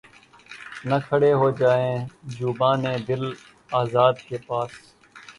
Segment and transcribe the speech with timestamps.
[0.87, 1.89] نہ کھڑے ہوجیے
[2.35, 3.23] خُوبانِ دل
[3.71, 4.71] آزار کے پاس